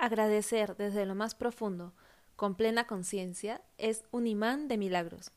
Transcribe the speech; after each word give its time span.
Agradecer 0.00 0.78
desde 0.78 1.04
lo 1.04 1.14
más 1.14 1.34
profundo, 1.34 1.92
con 2.34 2.54
plena 2.54 2.86
conciencia, 2.86 3.60
es 3.76 4.02
un 4.10 4.26
imán 4.26 4.66
de 4.66 4.78
milagros. 4.78 5.30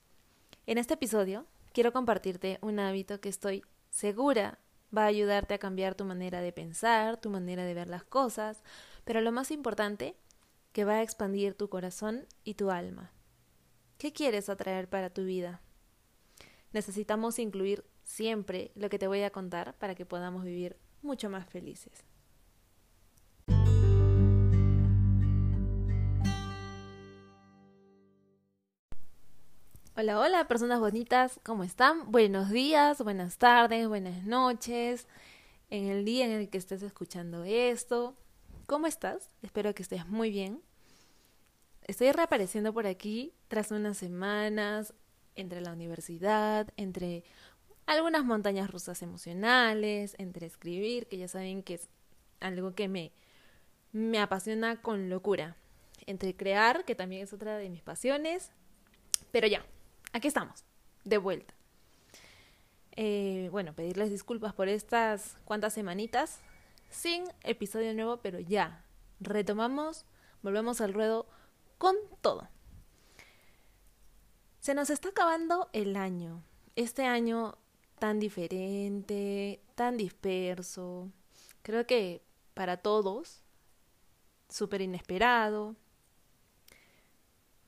En 0.68 0.78
este 0.78 0.94
episodio 0.94 1.46
quiero 1.74 1.92
compartirte 1.92 2.60
un 2.62 2.80
hábito 2.80 3.20
que 3.20 3.28
estoy 3.28 3.66
segura 3.90 4.60
va 4.96 5.04
a 5.04 5.08
ayudarte 5.08 5.54
a 5.54 5.58
cambiar 5.58 5.96
tu 5.96 6.06
manera 6.06 6.40
de 6.40 6.54
pensar, 6.54 7.20
tu 7.20 7.30
manera 7.30 7.66
de 7.66 7.74
ver 7.74 7.90
las 7.90 8.06
cosas, 8.06 8.64
pero 9.04 9.20
lo 9.20 9.34
más 9.34 9.52
importante, 9.52 10.16
que 10.72 10.86
va 10.86 10.94
a 10.94 11.02
expandir 11.02 11.56
tu 11.56 11.68
corazón 11.68 12.26
y 12.46 12.54
tu 12.54 12.72
alma. 12.72 13.12
¿Qué 13.98 14.14
quieres 14.14 14.48
atraer 14.48 14.88
para 14.88 15.10
tu 15.10 15.26
vida? 15.26 15.60
Necesitamos 16.72 17.38
incluir 17.38 17.84
siempre 18.06 18.72
lo 18.76 18.88
que 18.88 18.98
te 18.98 19.08
voy 19.08 19.24
a 19.24 19.30
contar 19.30 19.78
para 19.78 19.94
que 19.94 20.06
podamos 20.06 20.46
vivir 20.46 20.78
mucho 21.02 21.30
más 21.30 21.50
felices. 21.50 22.06
Hola, 29.96 30.20
hola, 30.20 30.48
personas 30.48 30.80
bonitas, 30.80 31.40
¿cómo 31.44 31.64
están? 31.64 32.12
Buenos 32.12 32.50
días, 32.50 32.98
buenas 33.04 33.38
tardes, 33.38 33.88
buenas 33.88 34.24
noches, 34.24 35.08
en 35.70 35.86
el 35.86 36.04
día 36.04 36.26
en 36.26 36.32
el 36.32 36.50
que 36.50 36.58
estés 36.58 36.82
escuchando 36.82 37.44
esto. 37.44 38.16
¿Cómo 38.66 38.88
estás? 38.88 39.30
Espero 39.44 39.76
que 39.76 39.84
estés 39.84 40.08
muy 40.08 40.32
bien. 40.32 40.64
Estoy 41.84 42.12
reapareciendo 42.12 42.74
por 42.74 42.88
aquí 42.88 43.36
tras 43.50 43.70
unas 43.70 43.96
semanas 43.96 44.96
entre 45.36 45.62
la 45.62 45.72
universidad, 45.74 46.74
entre 46.76 47.24
algunas 47.86 48.26
montañas 48.26 48.72
rusas 48.72 49.04
emocionales, 49.04 50.16
entre 50.18 50.48
escribir, 50.48 51.06
que 51.06 51.20
ya 51.20 51.28
saben 51.28 51.62
que 51.62 51.76
es 51.76 51.88
algo 52.40 52.74
que 52.74 52.88
me, 52.88 53.12
me 53.92 54.20
apasiona 54.20 54.82
con 54.82 55.12
locura, 55.12 55.56
entre 56.08 56.36
crear, 56.36 56.84
que 56.84 56.96
también 56.96 57.22
es 57.22 57.32
otra 57.32 57.58
de 57.58 57.70
mis 57.70 57.84
pasiones, 57.84 58.54
pero 59.32 59.46
ya, 59.46 59.64
aquí 60.14 60.28
estamos, 60.28 60.64
de 61.04 61.18
vuelta. 61.18 61.54
Eh, 62.96 63.50
bueno, 63.52 63.74
pedirles 63.74 64.12
disculpas 64.12 64.54
por 64.54 64.70
estas 64.70 65.38
cuantas 65.46 65.74
semanitas 65.74 66.40
sin 66.90 67.24
episodio 67.42 67.94
nuevo, 67.94 68.18
pero 68.18 68.40
ya, 68.40 68.86
retomamos, 69.20 70.06
volvemos 70.44 70.80
al 70.80 70.94
ruedo 70.94 71.28
con 71.78 71.96
todo. 72.22 72.48
Se 74.60 74.74
nos 74.74 74.90
está 74.90 75.10
acabando 75.10 75.70
el 75.74 75.98
año. 75.98 76.44
Este 76.76 77.06
año 77.06 77.58
tan 78.00 78.20
diferente, 78.20 79.62
tan 79.76 79.98
disperso. 79.98 81.12
Creo 81.64 81.86
que 81.86 82.24
para 82.54 82.78
todos, 82.78 83.42
súper 84.50 84.82
inesperado, 84.82 85.76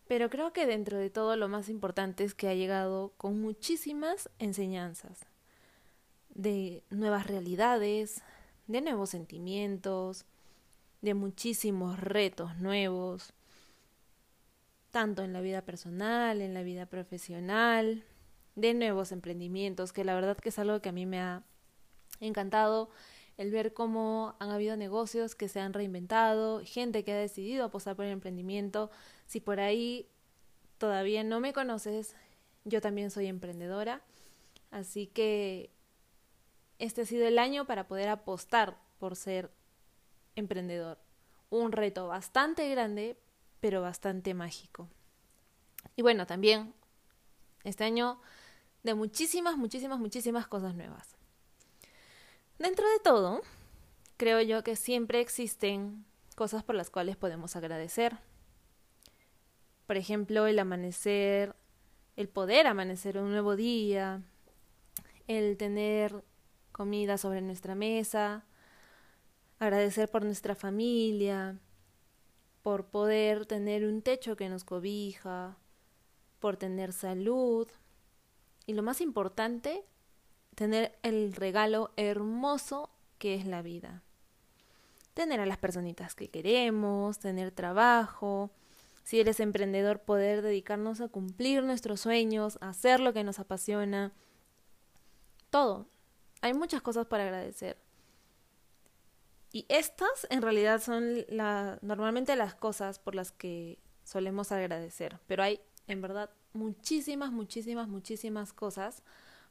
pero 0.07 0.29
creo 0.29 0.53
que 0.53 0.65
dentro 0.65 0.97
de 0.97 1.09
todo 1.09 1.35
lo 1.35 1.47
más 1.47 1.69
importante 1.69 2.23
es 2.23 2.33
que 2.33 2.47
ha 2.47 2.53
llegado 2.53 3.13
con 3.17 3.41
muchísimas 3.41 4.29
enseñanzas, 4.39 5.25
de 6.29 6.83
nuevas 6.89 7.27
realidades, 7.27 8.21
de 8.67 8.81
nuevos 8.81 9.11
sentimientos, 9.11 10.25
de 11.01 11.13
muchísimos 11.13 11.99
retos 11.99 12.57
nuevos, 12.57 13.33
tanto 14.91 15.23
en 15.23 15.33
la 15.33 15.41
vida 15.41 15.61
personal, 15.61 16.41
en 16.41 16.53
la 16.53 16.63
vida 16.63 16.85
profesional, 16.85 18.03
de 18.55 18.73
nuevos 18.73 19.11
emprendimientos, 19.11 19.91
que 19.91 20.03
la 20.03 20.15
verdad 20.15 20.37
que 20.37 20.49
es 20.49 20.59
algo 20.59 20.81
que 20.81 20.89
a 20.89 20.93
mí 20.93 21.05
me 21.05 21.19
ha 21.19 21.43
encantado 22.19 22.89
el 23.37 23.51
ver 23.51 23.73
cómo 23.73 24.35
han 24.39 24.51
habido 24.51 24.77
negocios 24.77 25.35
que 25.35 25.49
se 25.49 25.59
han 25.59 25.73
reinventado, 25.73 26.61
gente 26.63 27.03
que 27.03 27.13
ha 27.13 27.17
decidido 27.17 27.65
apostar 27.65 27.95
por 27.95 28.05
el 28.05 28.11
emprendimiento. 28.11 28.91
Si 29.25 29.39
por 29.39 29.59
ahí 29.59 30.09
todavía 30.77 31.23
no 31.23 31.39
me 31.39 31.53
conoces, 31.53 32.15
yo 32.63 32.81
también 32.81 33.11
soy 33.11 33.27
emprendedora, 33.27 34.01
así 34.71 35.07
que 35.07 35.69
este 36.79 37.01
ha 37.01 37.05
sido 37.05 37.27
el 37.27 37.39
año 37.39 37.65
para 37.65 37.87
poder 37.87 38.09
apostar 38.09 38.77
por 38.99 39.15
ser 39.15 39.51
emprendedor. 40.35 40.99
Un 41.49 41.71
reto 41.71 42.07
bastante 42.07 42.69
grande, 42.69 43.17
pero 43.59 43.81
bastante 43.81 44.33
mágico. 44.33 44.89
Y 45.95 46.01
bueno, 46.01 46.25
también 46.25 46.73
este 47.63 47.83
año 47.83 48.19
de 48.83 48.93
muchísimas, 48.93 49.57
muchísimas, 49.57 49.99
muchísimas 49.99 50.47
cosas 50.47 50.75
nuevas. 50.75 51.14
Dentro 52.57 52.89
de 52.89 52.99
todo, 52.99 53.41
creo 54.15 54.41
yo 54.41 54.63
que 54.63 54.77
siempre 54.77 55.19
existen 55.19 56.05
cosas 56.35 56.63
por 56.63 56.75
las 56.75 56.89
cuales 56.89 57.17
podemos 57.17 57.55
agradecer. 57.55 58.17
Por 59.87 59.97
ejemplo, 59.97 60.47
el 60.47 60.57
amanecer, 60.59 61.55
el 62.15 62.29
poder 62.29 62.67
amanecer 62.67 63.17
un 63.17 63.31
nuevo 63.31 63.57
día, 63.57 64.23
el 65.27 65.57
tener 65.57 66.23
comida 66.71 67.17
sobre 67.17 67.41
nuestra 67.41 67.75
mesa, 67.75 68.45
agradecer 69.59 70.09
por 70.09 70.23
nuestra 70.23 70.55
familia, 70.55 71.59
por 72.63 72.87
poder 72.87 73.45
tener 73.45 73.85
un 73.85 74.01
techo 74.01 74.37
que 74.37 74.49
nos 74.49 74.63
cobija, 74.63 75.57
por 76.39 76.57
tener 76.57 76.93
salud 76.93 77.67
y 78.65 78.73
lo 78.73 78.81
más 78.81 79.01
importante, 79.01 79.83
tener 80.55 80.97
el 81.03 81.33
regalo 81.33 81.91
hermoso 81.97 82.89
que 83.17 83.35
es 83.35 83.45
la 83.45 83.61
vida. 83.61 84.01
Tener 85.13 85.39
a 85.39 85.45
las 85.45 85.57
personitas 85.57 86.15
que 86.15 86.29
queremos, 86.29 87.19
tener 87.19 87.51
trabajo, 87.51 88.51
si 89.03 89.19
eres 89.19 89.39
emprendedor, 89.39 89.99
poder 89.99 90.41
dedicarnos 90.41 90.99
a 90.99 91.07
cumplir 91.07 91.63
nuestros 91.63 92.01
sueños, 92.01 92.57
a 92.61 92.69
hacer 92.69 92.99
lo 92.99 93.13
que 93.13 93.23
nos 93.23 93.39
apasiona. 93.39 94.13
Todo. 95.49 95.87
Hay 96.41 96.53
muchas 96.53 96.81
cosas 96.81 97.05
para 97.05 97.23
agradecer. 97.23 97.77
Y 99.51 99.65
estas 99.69 100.27
en 100.29 100.41
realidad 100.41 100.81
son 100.81 101.23
la, 101.29 101.79
normalmente 101.81 102.35
las 102.35 102.55
cosas 102.55 102.99
por 102.99 103.15
las 103.15 103.31
que 103.31 103.79
solemos 104.03 104.51
agradecer. 104.51 105.19
Pero 105.27 105.43
hay 105.43 105.61
en 105.87 106.01
verdad 106.01 106.29
muchísimas, 106.53 107.31
muchísimas, 107.31 107.87
muchísimas 107.87 108.53
cosas 108.53 109.01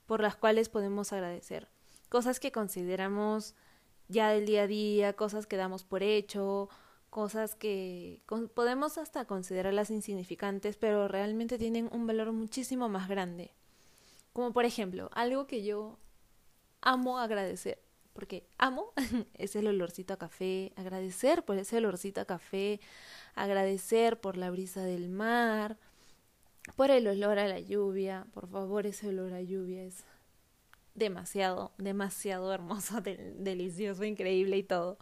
por 0.06 0.20
las 0.20 0.37
cuales 0.37 0.69
podemos 0.69 1.12
agradecer. 1.12 1.69
Cosas 2.09 2.41
que 2.41 2.53
consideramos 2.53 3.54
ya 4.09 4.31
del 4.31 4.47
día 4.47 4.62
a 4.62 4.66
día, 4.66 5.12
cosas 5.15 5.47
que 5.47 5.56
damos 5.56 5.84
por 5.84 6.03
hecho, 6.03 6.69
cosas 7.10 7.54
que 7.54 8.20
podemos 8.54 8.98
hasta 8.98 9.25
considerarlas 9.25 9.91
insignificantes, 9.91 10.76
pero 10.76 11.09
realmente 11.09 11.59
tienen 11.59 11.88
un 11.93 12.06
valor 12.06 12.32
muchísimo 12.32 12.88
más 12.88 13.09
grande. 13.09 13.53
Como 14.32 14.53
por 14.53 14.64
ejemplo, 14.64 15.10
algo 15.12 15.47
que 15.47 15.62
yo 15.62 15.97
amo 16.81 17.19
agradecer, 17.19 17.81
porque 18.12 18.47
amo 18.59 18.93
es 19.34 19.54
el 19.56 19.69
olorcito 19.69 20.14
a 20.14 20.19
café, 20.19 20.72
agradecer 20.76 21.44
por 21.44 21.56
ese 21.56 21.76
olorcito 21.76 22.20
a 22.20 22.25
café, 22.25 22.81
agradecer 23.34 24.20
por 24.20 24.37
la 24.37 24.50
brisa 24.50 24.82
del 24.82 25.09
mar, 25.09 25.78
por 26.76 26.91
el 26.91 27.06
olor 27.06 27.38
a 27.38 27.47
la 27.47 27.60
lluvia, 27.60 28.26
por 28.32 28.48
favor, 28.48 28.86
ese 28.86 29.08
olor 29.08 29.32
a 29.32 29.42
lluvia 29.42 29.84
es 29.84 30.04
demasiado, 30.94 31.72
demasiado 31.78 32.52
hermoso, 32.52 33.00
delicioso, 33.38 34.04
increíble 34.04 34.56
y 34.56 34.62
todo. 34.62 34.98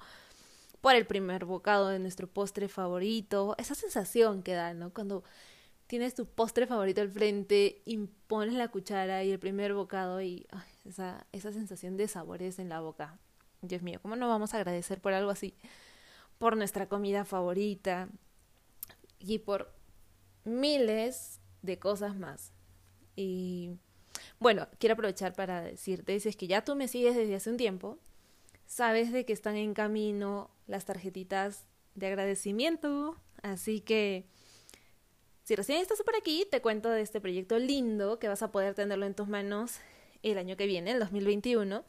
Por 0.80 0.96
el 0.96 1.06
primer 1.06 1.44
bocado 1.44 1.88
de 1.88 1.98
nuestro 1.98 2.26
postre 2.26 2.68
favorito, 2.68 3.54
esa 3.58 3.74
sensación 3.74 4.42
que 4.42 4.54
da, 4.54 4.74
¿no? 4.74 4.92
Cuando 4.92 5.22
tienes 5.86 6.14
tu 6.14 6.26
postre 6.26 6.66
favorito 6.66 7.00
al 7.00 7.10
frente 7.10 7.82
y 7.84 7.98
pones 8.26 8.54
la 8.54 8.68
cuchara 8.68 9.22
y 9.22 9.30
el 9.30 9.38
primer 9.38 9.74
bocado 9.74 10.20
y 10.20 10.46
esa, 10.84 11.26
esa 11.32 11.52
sensación 11.52 11.96
de 11.96 12.08
sabores 12.08 12.58
en 12.58 12.68
la 12.68 12.80
boca. 12.80 13.18
Dios 13.60 13.82
mío, 13.82 14.00
¿cómo 14.02 14.16
no 14.16 14.28
vamos 14.28 14.54
a 14.54 14.56
agradecer 14.56 15.00
por 15.00 15.12
algo 15.12 15.30
así? 15.30 15.54
Por 16.38 16.56
nuestra 16.56 16.88
comida 16.88 17.24
favorita 17.24 18.08
y 19.20 19.38
por 19.38 19.72
miles 20.44 21.41
de 21.62 21.78
cosas 21.78 22.16
más. 22.16 22.53
Y 23.16 23.78
bueno, 24.38 24.68
quiero 24.78 24.94
aprovechar 24.94 25.34
para 25.34 25.62
decirte, 25.62 26.18
si 26.20 26.28
es 26.28 26.36
que 26.36 26.47
ya 26.47 26.64
tú 26.64 26.76
me 26.76 26.88
sigues 26.88 27.16
desde 27.16 27.34
hace 27.34 27.50
un 27.50 27.56
tiempo, 27.56 27.98
sabes 28.66 29.12
de 29.12 29.24
que 29.24 29.32
están 29.32 29.56
en 29.56 29.74
camino 29.74 30.50
las 30.66 30.84
tarjetitas 30.84 31.64
de 31.94 32.09
agradecimiento. 32.09 33.16
Así 33.42 33.80
que, 33.80 34.24
si 35.44 35.56
recién 35.56 35.80
estás 35.80 36.03
por 36.03 36.16
aquí, 36.16 36.47
te 36.50 36.62
cuento 36.62 36.91
de 36.91 37.03
este 37.03 37.20
proyecto 37.20 37.59
lindo 37.59 38.18
que 38.18 38.28
vas 38.28 38.42
a 38.42 38.53
poder 38.53 38.74
tenerlo 38.74 39.06
en 39.06 39.15
tus 39.15 39.28
manos 39.28 39.78
el 40.22 40.38
año 40.38 40.56
que 40.56 40.66
viene, 40.66 40.92
el 40.92 41.00
2021, 41.00 41.84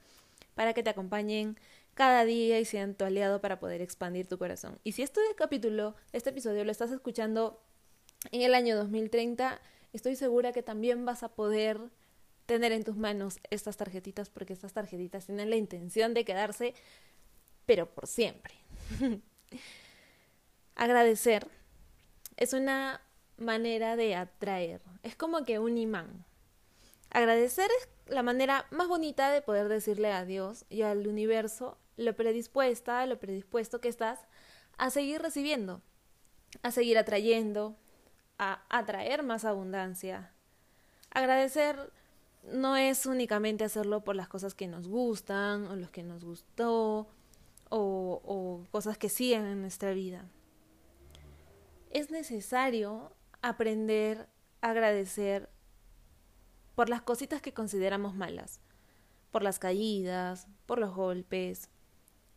para 0.56 0.74
que 0.74 0.84
te 0.84 0.90
acompañen 0.90 1.58
cada 1.94 2.26
día 2.26 2.60
y 2.60 2.66
sean 2.66 2.96
tu 2.96 3.06
aliado 3.06 3.40
para 3.42 3.60
poder 3.60 3.82
expandir 3.82 4.28
tu 4.28 4.38
corazón. 4.38 4.80
Y 4.84 4.94
si 4.94 5.04
este 5.04 5.22
capítulo, 5.38 5.96
este 6.12 6.32
episodio 6.32 6.64
lo 6.66 6.72
estás 6.72 6.92
escuchando 6.92 7.62
en 8.32 8.42
el 8.42 8.56
año 8.56 8.76
2030 8.76 9.60
estoy 9.94 10.16
segura 10.16 10.52
que 10.52 10.64
también 10.64 11.06
vas 11.06 11.24
a 11.24 11.30
poder 11.30 11.80
tener 12.46 12.72
en 12.72 12.84
tus 12.84 12.98
manos 12.98 13.40
estas 13.50 13.78
tarjetitas 13.78 14.30
porque 14.30 14.54
estas 14.54 14.74
tarjetitas 14.74 15.26
tienen 15.26 15.50
la 15.50 15.56
intención 15.56 16.14
de 16.14 16.26
quedarse, 16.26 16.74
pero 17.66 17.88
por 17.88 18.08
siempre. 18.08 18.54
Agradecer 20.76 21.48
es 22.38 22.54
una 22.54 23.02
manera 23.38 23.96
de 23.96 24.16
atraer, 24.16 24.82
es 25.04 25.16
como 25.16 25.44
que 25.44 25.60
un 25.60 25.78
imán. 25.78 26.26
Agradecer 27.10 27.70
es 27.80 27.90
la 28.14 28.24
manera 28.24 28.66
más 28.72 28.88
bonita 28.88 29.32
de 29.32 29.42
poder 29.42 29.70
decirle 29.70 30.12
a 30.12 30.26
Dios 30.26 30.66
y 30.70 30.82
al 30.82 31.08
universo 31.08 31.78
lo 31.96 32.16
predispuesta, 32.16 33.06
lo 33.06 33.20
predispuesto 33.20 33.80
que 33.80 33.88
estás 33.88 34.20
a 34.78 34.90
seguir 34.90 35.22
recibiendo, 35.22 35.82
a 36.64 36.72
seguir 36.72 36.98
atrayendo, 36.98 37.78
atraer 38.70 39.24
más 39.24 39.46
abundancia. 39.46 40.32
Agradecer 41.12 41.92
no 42.52 42.76
es 42.76 43.06
únicamente 43.06 43.64
hacerlo 43.64 44.04
por 44.04 44.16
las 44.16 44.28
cosas 44.28 44.54
que 44.54 44.68
nos 44.68 44.88
gustan 44.88 45.68
o 45.68 45.76
los 45.76 45.90
que 45.90 46.04
nos 46.04 46.24
gustó 46.24 47.08
o, 47.70 48.22
o 48.24 48.66
cosas 48.72 48.98
que 48.98 49.10
siguen 49.10 49.46
en 49.46 49.62
nuestra 49.62 49.94
vida. 49.94 50.26
Es 51.92 52.12
necesario 52.12 53.14
aprender 53.42 54.28
a 54.62 54.72
agradecer 54.72 55.50
por 56.76 56.90
las 56.90 57.02
cositas 57.02 57.42
que 57.42 57.54
consideramos 57.54 58.16
malas, 58.16 58.60
por 59.32 59.44
las 59.44 59.60
caídas, 59.60 60.48
por 60.66 60.80
los 60.80 60.94
golpes, 60.94 61.70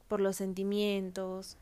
por 0.09 0.21
los 0.21 0.37
sentimientos, 0.37 1.59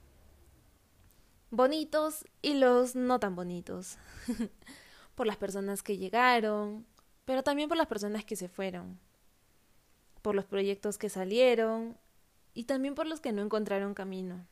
bonitos 1.56 2.24
y 2.42 2.54
los 2.54 2.94
no 2.94 3.18
tan 3.20 3.34
bonitos, 3.34 3.98
por 5.14 5.26
las 5.26 5.36
personas 5.36 5.82
que 5.82 5.96
llegaron, 5.96 6.86
pero 7.24 7.42
también 7.42 7.68
por 7.68 7.78
las 7.78 7.86
personas 7.86 8.24
que 8.24 8.36
se 8.36 8.48
fueron, 8.48 8.98
por 10.22 10.34
los 10.34 10.44
proyectos 10.44 10.98
que 10.98 11.08
salieron 11.08 11.96
y 12.52 12.64
también 12.64 12.94
por 12.94 13.06
los 13.06 13.20
que 13.20 13.32
no 13.32 13.42
encontraron 13.42 13.94
camino. 13.94 14.46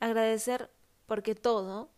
Agradecer 0.00 0.70
porque 1.06 1.34
todo, 1.34 1.90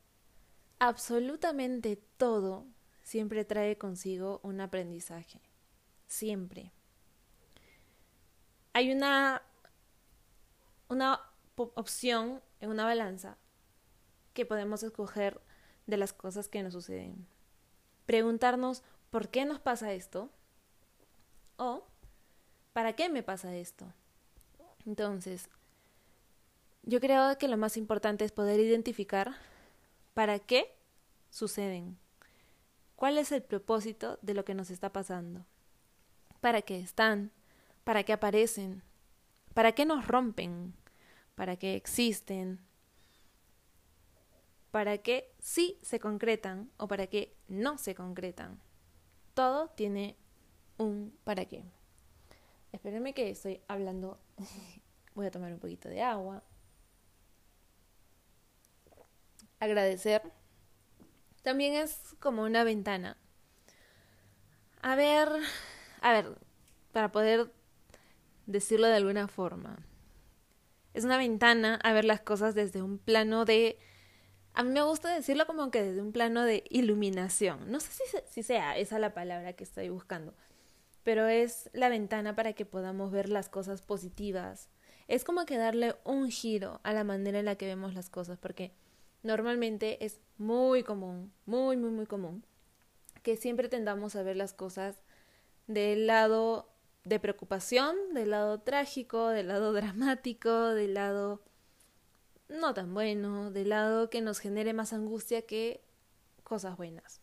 absolutamente 0.79 1.97
todo, 2.17 2.67
siempre 3.03 3.45
trae 3.45 3.79
consigo 3.79 4.41
un 4.43 4.61
aprendizaje. 4.61 5.41
Siempre. 6.07 6.73
Hay 8.73 8.93
una, 8.93 9.43
una 10.89 11.21
opción 11.57 12.43
en 12.61 12.71
una 12.71 12.85
balanza 12.85 13.39
que 14.35 14.45
podemos 14.45 14.83
escoger 14.83 15.41
de 15.87 15.97
las 15.97 16.13
cosas 16.13 16.49
que 16.49 16.63
nos 16.63 16.75
suceden. 16.75 17.27
Preguntarnos 18.07 18.83
por 19.11 19.29
qué 19.29 19.45
nos 19.45 19.61
pasa 19.61 19.93
esto 19.93 20.29
o 21.57 21.85
para 22.73 22.93
qué 22.95 23.09
me 23.09 23.23
pasa 23.23 23.55
esto. 23.55 23.87
Entonces, 24.85 25.49
yo 26.83 27.01
creo 27.01 27.39
que 27.39 27.49
lo 27.49 27.57
más 27.57 27.79
importante 27.79 28.25
es 28.25 28.33
poder 28.33 28.61
identificar 28.61 29.35
para 30.13 30.39
qué 30.39 30.75
suceden 31.31 31.99
¿Cuál 32.97 33.19
es 33.19 33.33
el 33.33 33.43
propósito 33.43 34.19
de 34.23 34.35
lo 34.35 34.45
que 34.45 34.55
nos 34.55 34.71
está 34.71 34.93
pasando? 34.93 35.45
¿Para 36.41 36.63
qué 36.63 36.79
están? 36.79 37.33
¿Para 37.83 38.05
qué 38.05 38.13
aparecen? 38.13 38.83
¿Para 39.53 39.73
qué 39.73 39.85
nos 39.85 40.07
rompen? 40.07 40.75
¿Para 41.35 41.57
qué 41.57 41.75
existen? 41.75 42.61
¿Para 44.75 44.99
qué 44.99 45.33
sí 45.39 45.79
se 45.83 46.01
concretan 46.01 46.69
o 46.79 46.89
para 46.89 47.07
qué 47.07 47.37
no 47.47 47.79
se 47.79 47.95
concretan? 47.95 48.61
Todo 49.33 49.69
tiene 49.69 50.17
un 50.79 51.17
para 51.23 51.45
qué. 51.45 51.63
Espérenme 52.73 53.15
que 53.15 53.31
estoy 53.31 53.61
hablando. 53.69 54.19
Voy 55.15 55.27
a 55.27 55.31
tomar 55.31 55.53
un 55.53 55.61
poquito 55.61 55.89
de 55.89 56.03
agua. 56.03 56.43
Agradecer 59.61 60.23
también 61.45 61.75
es 61.75 62.17
como 62.19 62.43
una 62.43 62.65
ventana. 62.65 63.17
A 64.83 64.97
ver, 64.97 65.29
a 66.01 66.13
ver, 66.13 66.37
para 66.91 67.13
poder 67.13 67.53
decirlo 68.47 68.89
de 68.89 68.97
alguna 68.97 69.29
forma. 69.29 69.87
Es 70.95 71.05
una 71.05 71.17
ventana 71.17 71.79
a 71.85 71.93
ver 71.93 72.05
las 72.05 72.23
cosas 72.23 72.57
desde 72.57 72.83
un 72.83 72.99
plano 72.99 73.45
de... 73.45 73.79
A 74.55 74.63
mí 74.63 74.71
me 74.71 74.83
gusta 74.83 75.13
decirlo 75.13 75.47
como 75.47 75.71
que 75.71 75.83
desde 75.83 76.01
un 76.01 76.13
plano 76.13 76.45
de 76.45 76.63
iluminación. 76.71 77.71
No 77.71 77.81
sé 77.81 77.91
si, 77.93 78.17
si 78.31 78.43
sea 78.45 78.79
esa 78.79 78.99
la 79.01 79.13
palabra 79.13 79.55
que 79.55 79.65
estoy 79.65 79.89
buscando, 79.89 80.33
pero 81.03 81.27
es 81.27 81.71
la 81.73 81.89
ventana 81.89 82.37
para 82.37 82.53
que 82.53 82.65
podamos 82.65 83.11
ver 83.11 83.29
las 83.29 83.49
cosas 83.49 83.83
positivas. 83.83 84.71
Es 85.09 85.25
como 85.25 85.45
que 85.45 85.59
darle 85.59 85.97
un 86.05 86.31
giro 86.31 86.81
a 86.85 86.93
la 86.93 87.05
manera 87.05 87.41
en 87.41 87.45
la 87.47 87.57
que 87.57 87.67
vemos 87.67 87.95
las 87.95 88.09
cosas, 88.11 88.39
porque 88.39 88.73
normalmente 89.25 90.05
es 90.05 90.21
muy 90.39 90.85
común, 90.85 91.33
muy, 91.47 91.77
muy, 91.77 91.91
muy 91.91 92.07
común, 92.07 92.45
que 93.23 93.37
siempre 93.37 93.69
tendamos 93.69 94.15
a 94.15 94.23
ver 94.23 94.37
las 94.37 94.55
cosas 94.55 94.97
del 95.67 96.07
lado 96.07 96.71
de 97.05 97.19
preocupación, 97.19 97.97
del 98.15 98.31
lado 98.31 98.61
trágico, 98.61 99.29
del 99.29 99.49
lado 99.49 99.73
dramático, 99.73 100.69
del 100.69 100.95
lado 100.95 101.43
no 102.49 102.75
tan 102.75 102.95
bueno, 102.95 103.51
del 103.51 103.71
lado 103.71 104.11
que 104.11 104.21
nos 104.21 104.39
genere 104.39 104.73
más 104.73 104.93
angustia 104.93 105.43
que 105.43 105.81
cosas 106.43 106.77
buenas. 106.77 107.21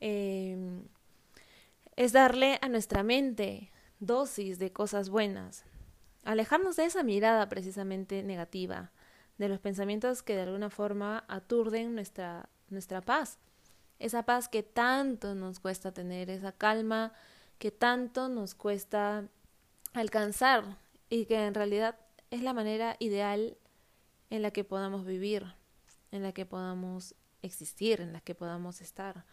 Em, 0.00 0.84
es 1.96 2.12
darle 2.12 2.58
a 2.62 2.68
nuestra 2.68 3.02
mente 3.02 3.70
dosis 4.00 4.58
de 4.58 4.72
cosas 4.72 5.10
buenas, 5.10 5.64
alejarnos 6.24 6.76
de 6.76 6.84
esa 6.84 7.02
mirada 7.02 7.48
precisamente 7.48 8.22
negativa, 8.22 8.92
de 9.38 9.48
los 9.48 9.60
pensamientos 9.60 10.22
que 10.22 10.34
de 10.34 10.42
alguna 10.42 10.70
forma 10.70 11.24
aturden 11.28 11.94
nuestra, 11.94 12.48
nuestra 12.70 13.00
paz. 13.00 13.38
Esa 13.98 14.24
paz 14.24 14.48
que 14.48 14.62
tanto 14.62 15.34
nos 15.34 15.58
cuesta 15.58 15.92
tener, 15.92 16.30
esa 16.30 16.52
calma 16.52 17.12
que 17.58 17.70
tanto 17.70 18.28
nos 18.28 18.54
cuesta 18.54 19.24
alcanzar 19.92 20.76
y 21.08 21.24
que 21.26 21.46
en 21.46 21.54
realidad 21.54 21.96
es 22.30 22.42
la 22.42 22.52
manera 22.52 22.96
ideal 23.00 23.56
en 24.30 24.42
la 24.42 24.50
que 24.50 24.64
podamos 24.64 25.04
vivir, 25.04 25.44
en 26.10 26.22
la 26.22 26.32
que 26.32 26.46
podamos 26.46 27.14
existir, 27.42 28.00
en 28.00 28.12
la 28.12 28.20
que 28.20 28.34
podamos 28.34 28.80
estar. 28.80 29.24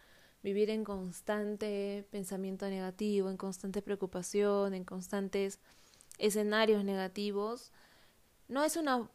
Vivir 0.43 0.69
en 0.69 0.83
constante 0.83 2.07
pensamiento 2.11 2.67
negativo, 2.67 3.29
en 3.29 3.37
constante 3.37 3.81
preocupación, 3.81 4.73
en 4.73 4.83
constantes 4.83 5.59
escenarios 6.17 6.83
negativos, 6.83 7.71
no 8.47 8.63
es 8.63 8.77
una 8.77 9.09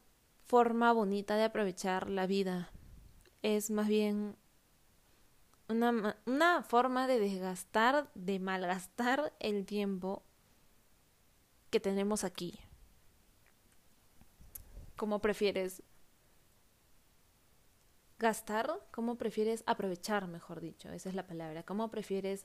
forma 0.47 0.93
bonita 0.93 1.37
de 1.37 1.45
aprovechar 1.45 2.11
la 2.11 2.27
vida. 2.27 2.71
Es 3.43 3.71
más 3.71 3.89
bien 3.89 4.37
una, 5.69 6.17
una 6.27 6.63
forma 6.63 7.07
de 7.07 7.21
desgastar, 7.21 8.11
de 8.15 8.41
malgastar 8.41 9.33
el 9.39 9.65
tiempo 9.65 10.25
que 11.71 11.79
tenemos 11.79 12.25
aquí. 12.25 12.59
¿Cómo 15.01 15.21
prefieres 15.23 15.83
gastar? 18.19 18.87
¿Cómo 18.91 19.17
prefieres 19.17 19.65
aprovechar, 19.65 20.29
mejor 20.29 20.61
dicho? 20.61 20.93
Esa 20.93 21.09
es 21.09 21.15
la 21.15 21.27
palabra. 21.27 21.63
¿Cómo 21.63 21.91
prefieres 21.91 22.45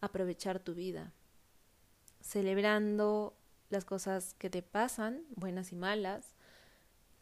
aprovechar 0.00 0.60
tu 0.60 0.74
vida? 0.74 1.12
Celebrando 2.20 3.36
las 3.70 3.84
cosas 3.84 4.34
que 4.34 4.50
te 4.50 4.62
pasan, 4.62 5.24
buenas 5.34 5.72
y 5.72 5.74
malas, 5.74 6.36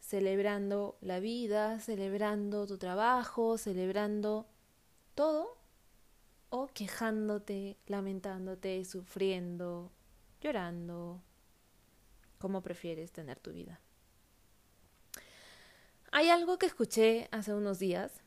celebrando 0.01 0.99
la 1.01 1.19
vida, 1.19 1.79
celebrando 1.79 2.67
tu 2.67 2.77
trabajo, 2.77 3.57
celebrando 3.57 4.45
todo, 5.15 5.57
o 6.51 6.67
quejándote, 6.67 7.79
lamentándote, 7.87 8.85
sufriendo, 8.85 9.91
llorando, 10.41 11.23
como 12.37 12.61
prefieres 12.61 13.11
tener 13.11 13.39
tu 13.39 13.51
vida. 13.51 13.81
Hay 16.17 16.29
algo 16.29 16.57
que 16.57 16.65
escuché 16.65 17.27
hace 17.31 17.53
unos 17.53 17.77
días 17.77 18.21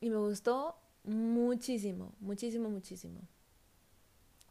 y 0.00 0.08
me 0.08 0.18
gustó 0.18 0.76
muchísimo, 1.02 2.14
muchísimo, 2.20 2.70
muchísimo. 2.70 3.22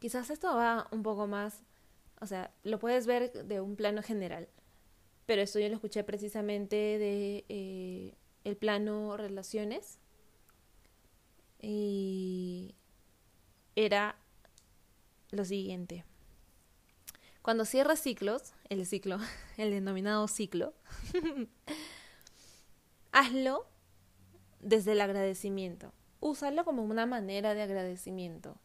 Quizás 0.00 0.28
esto 0.28 0.54
va 0.54 0.86
un 0.90 1.02
poco 1.02 1.26
más, 1.26 1.62
o 2.20 2.26
sea, 2.26 2.52
lo 2.62 2.78
puedes 2.78 3.06
ver 3.06 3.32
de 3.32 3.62
un 3.62 3.76
plano 3.76 4.02
general, 4.02 4.50
pero 5.24 5.40
esto 5.40 5.58
yo 5.58 5.68
lo 5.70 5.76
escuché 5.76 6.04
precisamente 6.04 6.76
de 6.76 7.46
eh, 7.48 8.18
el 8.44 8.54
plano 8.58 9.16
relaciones 9.16 9.98
y 11.62 12.74
era 13.76 14.14
lo 15.30 15.46
siguiente. 15.46 16.04
Cuando 17.40 17.64
cierras 17.64 18.00
ciclos, 18.00 18.52
el 18.68 18.84
ciclo, 18.84 19.16
el 19.56 19.70
denominado 19.70 20.28
ciclo, 20.28 20.74
hazlo 23.14 23.66
desde 24.60 24.92
el 24.92 25.00
agradecimiento. 25.00 25.92
Úsalo 26.20 26.64
como 26.64 26.82
una 26.82 27.06
manera 27.06 27.54
de 27.54 27.62
agradecimiento. 27.62 28.56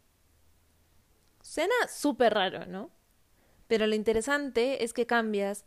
Suena 1.42 1.74
súper 1.88 2.34
raro, 2.34 2.66
¿no? 2.66 2.90
Pero 3.68 3.86
lo 3.86 3.94
interesante 3.94 4.84
es 4.84 4.94
que 4.94 5.06
cambias 5.06 5.66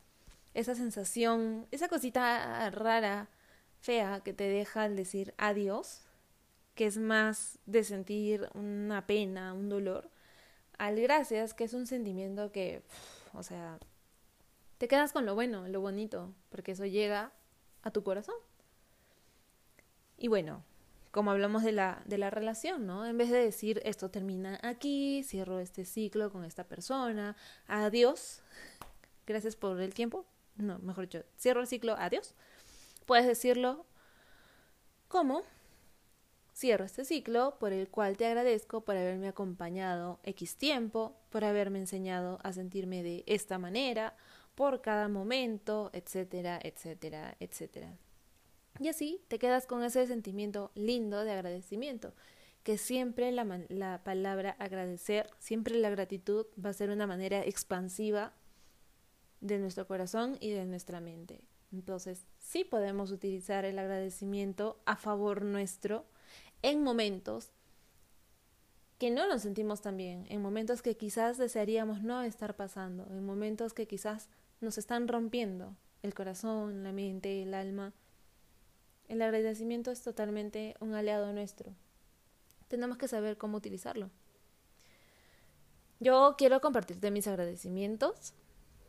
esa 0.53 0.75
sensación, 0.75 1.69
esa 1.71 1.89
cosita 1.89 2.69
rara, 2.71 3.31
fea 3.81 4.21
que 4.25 4.33
te 4.33 4.45
deja 4.45 4.83
al 4.83 4.97
decir 4.97 5.33
adiós, 5.39 6.03
que 6.75 6.87
es 6.87 6.99
más 6.99 7.61
de 7.67 7.85
sentir 7.85 8.49
una 8.55 9.07
pena, 9.07 9.55
un 9.55 9.69
dolor, 9.69 10.11
al 10.77 11.01
gracias, 11.01 11.55
que 11.55 11.65
es 11.65 11.75
un 11.75 11.87
sentimiento 11.87 12.51
que, 12.51 12.83
o 13.33 13.45
sea, 13.45 13.79
te 14.79 14.89
quedas 14.89 15.13
con 15.13 15.25
lo 15.25 15.37
bueno, 15.37 15.69
lo 15.69 15.81
bonito, 15.81 16.35
porque 16.49 16.73
eso 16.73 16.85
llega 16.85 17.33
a 17.83 17.93
tu 17.93 18.03
corazón. 18.03 18.35
Y 20.23 20.29
bueno, 20.29 20.63
como 21.11 21.33
hablamos 21.33 21.65
de 21.65 21.73
la, 21.73 22.01
de 22.05 22.17
la 22.17 22.31
relación, 22.31 22.87
¿no? 22.87 23.05
En 23.05 23.19
vez 23.19 23.29
de 23.29 23.39
decir 23.39 23.83
esto 23.85 24.09
termina 24.09 24.57
aquí, 24.63 25.25
cierro 25.25 25.59
este 25.59 25.85
ciclo 25.85 26.31
con 26.31 26.45
esta 26.45 26.63
persona, 26.63 27.37
adiós, 27.67 28.41
gracias 29.27 29.57
por 29.57 29.81
el 29.81 29.93
tiempo, 29.95 30.25
no, 30.55 30.79
mejor 30.79 31.09
dicho, 31.09 31.25
cierro 31.37 31.61
el 31.61 31.67
ciclo, 31.67 31.97
adiós, 31.99 32.37
puedes 33.05 33.27
decirlo 33.27 33.85
como 35.09 35.43
cierro 36.55 36.85
este 36.85 37.05
ciclo 37.05 37.57
por 37.59 37.73
el 37.73 37.89
cual 37.89 38.17
te 38.17 38.27
agradezco 38.27 38.83
por 38.83 38.97
haberme 38.97 39.27
acompañado 39.27 40.21
X 40.23 40.55
tiempo, 40.57 41.17
por 41.31 41.43
haberme 41.43 41.81
enseñado 41.81 42.39
a 42.45 42.53
sentirme 42.53 43.03
de 43.03 43.25
esta 43.27 43.59
manera, 43.59 44.17
por 44.55 44.83
cada 44.83 45.09
momento, 45.09 45.91
etcétera, 45.93 46.61
etcétera, 46.63 47.35
etcétera. 47.41 47.97
Y 48.81 48.89
así 48.89 49.21
te 49.29 49.39
quedas 49.39 49.67
con 49.67 49.83
ese 49.83 50.07
sentimiento 50.07 50.71
lindo 50.75 51.25
de 51.25 51.33
agradecimiento, 51.33 52.15
que 52.63 52.79
siempre 52.79 53.31
la, 53.33 53.45
la, 53.69 54.03
palabra 54.05 54.57
agradecer, 54.59 55.29
siempre 55.39 55.75
la 55.77 55.91
gratitud 55.91 56.47
va 56.65 56.71
a 56.71 56.75
ser 56.75 56.91
una 56.91 57.07
manera 57.07 57.45
expansiva 57.45 58.33
de 59.41 59.59
nuestro 59.59 59.87
corazón 59.87 60.37
y 60.41 60.51
de 60.51 60.65
nuestra 60.65 61.01
mente. 61.01 61.43
Entonces, 61.73 62.27
sí 62.39 62.65
podemos 62.65 63.11
utilizar 63.11 63.65
el 63.65 63.79
agradecimiento 63.79 64.81
a 64.85 64.97
favor 64.97 65.43
nuestro 65.43 66.05
en 66.63 66.83
momentos 66.83 67.51
que 68.99 69.11
no 69.11 69.27
nos 69.27 69.43
sentimos 69.43 69.81
tan 69.81 69.97
bien, 69.97 70.27
en 70.29 70.41
momentos 70.41 70.81
que 70.81 70.97
quizás 70.97 71.37
desearíamos 71.37 72.03
no 72.03 72.23
estar 72.23 72.55
pasando, 72.55 73.05
en 73.11 73.27
momentos 73.27 73.73
que 73.73 73.89
quizás 73.89 74.29
nos 74.61 74.79
están 74.79 75.09
rompiendo 75.09 75.77
el 76.03 76.15
corazón, 76.15 76.85
la 76.85 76.93
mente, 76.93 77.43
el 77.43 77.55
alma. 77.55 77.93
El 79.09 79.23
agradecimiento 79.23 79.91
es 79.91 80.03
totalmente 80.03 80.75
un 80.81 80.95
aliado 80.95 81.33
nuestro. 81.33 81.75
Tenemos 82.69 82.99
que 82.99 83.09
saber 83.09 83.37
cómo 83.37 83.59
utilizarlo. 83.59 84.11
Yo 86.01 86.35
quiero 86.37 86.61
compartirte 86.61 87.11
mis 87.11 87.27
agradecimientos. 87.29 88.35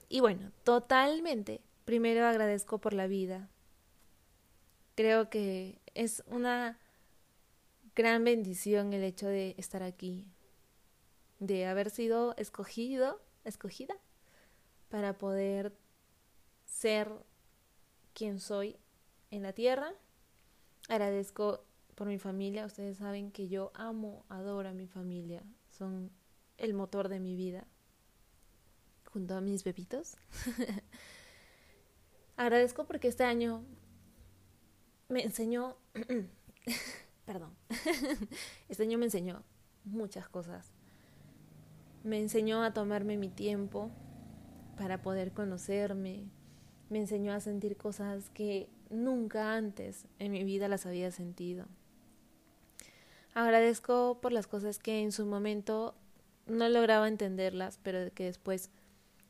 Y 0.10 0.20
bueno, 0.20 0.52
totalmente. 0.64 1.62
Primero 1.86 2.26
agradezco 2.26 2.80
por 2.80 2.94
la 2.94 3.08
vida. 3.08 3.50
Creo 4.96 5.30
que 5.30 5.80
es 5.94 6.24
una 6.28 6.80
gran 7.96 8.24
bendición 8.24 8.94
el 8.94 9.04
hecho 9.04 9.28
de 9.28 9.56
estar 9.58 9.84
aquí, 9.84 10.28
de 11.40 11.66
haber 11.66 11.90
sido 11.90 12.36
escogido, 12.38 13.22
escogida 13.44 13.96
para 14.90 15.18
poder 15.18 15.76
ser 16.66 17.12
quien 18.14 18.40
soy 18.40 18.78
en 19.32 19.44
la 19.44 19.54
tierra. 19.54 19.94
Agradezco 20.90 21.64
por 21.96 22.08
mi 22.08 22.20
familia. 22.20 22.66
Ustedes 22.66 22.98
saben 22.98 23.32
que 23.32 23.48
yo 23.48 23.72
amo, 23.74 24.26
adoro 24.30 24.70
a 24.70 24.74
mi 24.74 24.88
familia. 24.88 25.44
Son 25.70 26.12
el 26.58 26.74
motor 26.74 27.10
de 27.10 27.20
mi 27.20 27.36
vida. 27.36 27.66
Junto 29.12 29.36
a 29.36 29.42
mis 29.42 29.64
bebitos. 29.64 30.18
Agradezco 32.36 32.86
porque 32.86 33.08
este 33.08 33.24
año 33.24 33.64
me 35.08 35.24
enseñó 35.24 35.78
perdón, 37.26 37.56
este 38.70 38.84
año 38.84 38.98
me 38.98 39.06
enseñó 39.06 39.44
muchas 39.86 40.28
cosas. 40.30 40.72
Me 42.04 42.20
enseñó 42.20 42.64
a 42.64 42.74
tomarme 42.74 43.18
mi 43.18 43.30
tiempo 43.30 43.92
para 44.78 45.02
poder 45.02 45.32
conocerme. 45.32 46.26
Me 46.90 47.00
enseñó 47.00 47.34
a 47.34 47.40
sentir 47.40 47.78
cosas 47.78 48.30
que 48.30 48.70
nunca 48.94 49.56
antes 49.56 50.06
en 50.20 50.32
mi 50.32 50.44
vida 50.44 50.68
las 50.68 50.86
había 50.86 51.12
sentido. 51.12 51.66
Agradezco 53.34 54.20
por 54.22 54.32
las 54.32 54.48
cosas 54.48 54.80
que 54.80 55.02
en 55.02 55.12
su 55.12 55.26
momento 55.26 55.96
no 56.46 56.70
lograba 56.70 57.08
entenderlas, 57.08 57.80
pero 57.82 58.14
que 58.14 58.26
después 58.26 58.70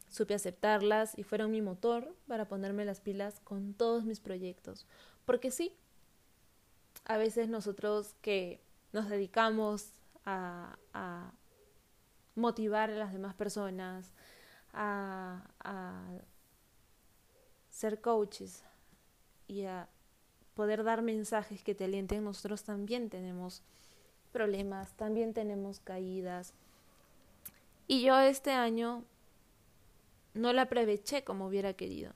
supe 0.09 0.33
aceptarlas 0.33 1.17
y 1.17 1.23
fueron 1.23 1.51
mi 1.51 1.61
motor 1.61 2.13
para 2.27 2.47
ponerme 2.47 2.85
las 2.85 2.99
pilas 2.99 3.39
con 3.43 3.73
todos 3.73 4.03
mis 4.03 4.19
proyectos. 4.19 4.85
Porque 5.25 5.51
sí, 5.51 5.75
a 7.05 7.17
veces 7.17 7.47
nosotros 7.47 8.15
que 8.21 8.61
nos 8.91 9.09
dedicamos 9.09 9.93
a, 10.25 10.77
motivar 12.35 12.89
a 12.89 12.95
las 12.95 13.13
demás 13.13 13.35
personas, 13.35 14.11
a, 14.73 15.47
a 15.59 16.03
ser 17.69 18.01
coaches 18.01 18.63
y 19.53 19.65
a 19.65 19.87
poder 20.55 20.83
dar 20.83 21.01
mensajes 21.01 21.63
que 21.63 21.75
te 21.75 21.85
alienten, 21.85 22.23
nosotros 22.23 22.63
también 22.63 23.09
tenemos 23.09 23.61
problemas, 24.31 24.91
también 24.93 25.33
tenemos 25.33 25.79
caídas. 25.79 26.53
Y 27.87 28.01
yo 28.03 28.19
este 28.19 28.51
año 28.51 29.03
no 30.33 30.51
la 30.53 30.63
aproveché 30.63 31.23
como 31.23 31.47
hubiera 31.47 31.73
querido. 31.73 32.13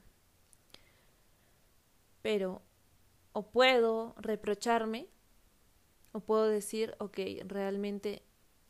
Pero 2.21 2.61
o 3.33 3.43
puedo 3.43 4.15
reprocharme 4.17 5.07
o 6.11 6.19
puedo 6.19 6.47
decir, 6.47 6.95
ok, 6.97 7.19
realmente 7.45 8.23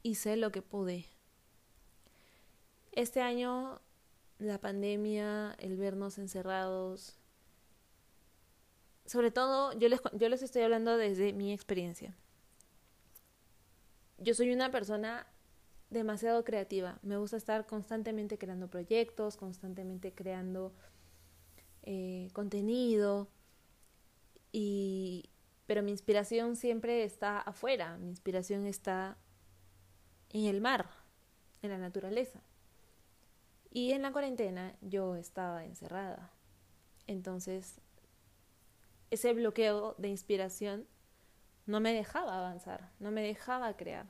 hice 0.03 0.36
lo 0.36 0.51
que 0.51 0.62
pude. 0.62 1.05
Este 2.91 3.21
año 3.21 3.79
la 4.39 4.59
pandemia, 4.59 5.55
el 5.59 5.77
vernos 5.77 6.17
encerrados, 6.17 7.17
sobre 9.07 9.31
todo 9.31 9.73
yo 9.73 9.89
les, 9.89 10.01
yo 10.13 10.29
les 10.29 10.43
estoy 10.43 10.61
hablando 10.61 10.97
desde 10.97 11.33
mi 11.33 11.53
experiencia. 11.53 12.13
Yo 14.19 14.33
soy 14.33 14.51
una 14.51 14.69
persona 14.69 15.25
demasiado 15.89 16.43
creativa. 16.43 16.99
Me 17.01 17.17
gusta 17.17 17.37
estar 17.37 17.65
constantemente 17.65 18.37
creando 18.37 18.67
proyectos, 18.67 19.37
constantemente 19.37 20.13
creando 20.13 20.73
eh, 21.83 22.29
contenido. 22.33 23.29
Y, 24.51 25.29
pero 25.67 25.83
mi 25.83 25.91
inspiración 25.91 26.55
siempre 26.55 27.03
está 27.03 27.39
afuera, 27.39 27.97
mi 27.97 28.09
inspiración 28.09 28.65
está 28.65 29.17
en 30.29 30.45
el 30.45 30.59
mar, 30.59 30.89
en 31.61 31.69
la 31.69 31.77
naturaleza. 31.77 32.41
Y 33.71 33.91
en 33.91 34.01
la 34.01 34.11
cuarentena 34.11 34.75
yo 34.81 35.15
estaba 35.15 35.63
encerrada. 35.63 36.31
Entonces, 37.05 37.79
ese 39.11 39.33
bloqueo 39.33 39.95
de 39.97 40.09
inspiración 40.09 40.87
no 41.65 41.79
me 41.79 41.93
dejaba 41.93 42.37
avanzar, 42.37 42.91
no 42.99 43.11
me 43.11 43.21
dejaba 43.21 43.75
crear. 43.75 44.07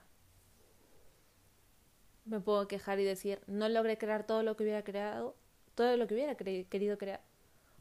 Me 2.25 2.39
puedo 2.39 2.67
quejar 2.67 2.99
y 2.99 3.03
decir, 3.03 3.41
no 3.47 3.69
logré 3.69 3.97
crear 3.97 4.25
todo 4.25 4.43
lo 4.43 4.55
que 4.55 4.63
hubiera 4.63 4.83
creado, 4.83 5.35
todo 5.75 5.95
lo 5.97 6.07
que 6.07 6.13
hubiera 6.13 6.35
querido 6.35 6.97
crear. 6.97 7.21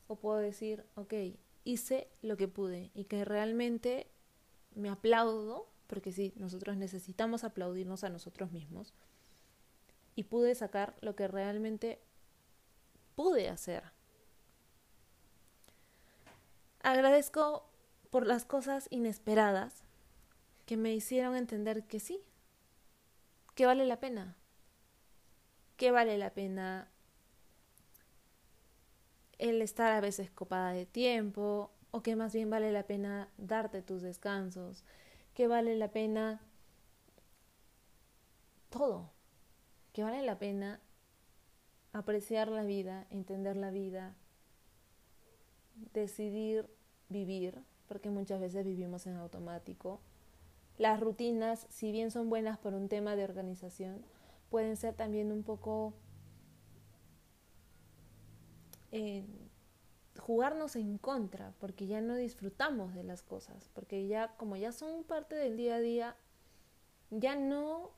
O 0.06 0.16
puedo 0.16 0.38
decir, 0.38 0.84
ok, 0.94 1.14
hice 1.64 2.08
lo 2.22 2.36
que 2.36 2.48
pude 2.48 2.90
y 2.94 3.04
que 3.04 3.24
realmente 3.24 4.06
me 4.74 4.88
aplaudo, 4.88 5.68
porque 5.86 6.12
sí, 6.12 6.32
nosotros 6.36 6.76
necesitamos 6.76 7.44
aplaudirnos 7.44 8.04
a 8.04 8.08
nosotros 8.08 8.52
mismos, 8.52 8.94
y 10.14 10.24
pude 10.24 10.54
sacar 10.54 10.96
lo 11.00 11.14
que 11.14 11.28
realmente 11.28 12.00
pude 13.14 13.48
hacer. 13.48 13.95
Agradezco 16.86 17.68
por 18.10 18.28
las 18.28 18.44
cosas 18.44 18.86
inesperadas 18.90 19.82
que 20.66 20.76
me 20.76 20.94
hicieron 20.94 21.34
entender 21.34 21.82
que 21.82 21.98
sí, 21.98 22.22
que 23.56 23.66
vale 23.66 23.86
la 23.86 23.98
pena, 23.98 24.36
que 25.76 25.90
vale 25.90 26.16
la 26.16 26.30
pena 26.30 26.88
el 29.38 29.62
estar 29.62 29.90
a 29.90 30.00
veces 30.00 30.30
copada 30.30 30.70
de 30.70 30.86
tiempo 30.86 31.72
o 31.90 32.04
que 32.04 32.14
más 32.14 32.32
bien 32.32 32.50
vale 32.50 32.70
la 32.70 32.84
pena 32.84 33.30
darte 33.36 33.82
tus 33.82 34.02
descansos, 34.02 34.84
que 35.34 35.48
vale 35.48 35.74
la 35.74 35.90
pena 35.90 36.40
todo, 38.70 39.10
que 39.92 40.04
vale 40.04 40.22
la 40.22 40.38
pena 40.38 40.78
apreciar 41.92 42.46
la 42.46 42.62
vida, 42.62 43.08
entender 43.10 43.56
la 43.56 43.72
vida, 43.72 44.14
decidir 45.92 46.75
vivir, 47.08 47.62
porque 47.88 48.10
muchas 48.10 48.40
veces 48.40 48.64
vivimos 48.64 49.06
en 49.06 49.16
automático. 49.16 50.00
Las 50.78 51.00
rutinas, 51.00 51.66
si 51.70 51.92
bien 51.92 52.10
son 52.10 52.28
buenas 52.28 52.58
por 52.58 52.74
un 52.74 52.88
tema 52.88 53.16
de 53.16 53.24
organización, 53.24 54.04
pueden 54.50 54.76
ser 54.76 54.94
también 54.94 55.32
un 55.32 55.42
poco 55.42 55.94
jugarnos 60.18 60.76
en 60.76 60.98
contra, 60.98 61.52
porque 61.60 61.86
ya 61.86 62.00
no 62.00 62.16
disfrutamos 62.16 62.94
de 62.94 63.04
las 63.04 63.22
cosas, 63.22 63.70
porque 63.74 64.06
ya 64.06 64.36
como 64.36 64.56
ya 64.56 64.72
son 64.72 65.04
parte 65.04 65.34
del 65.34 65.56
día 65.56 65.76
a 65.76 65.80
día, 65.80 66.16
ya 67.10 67.36
no 67.36 67.90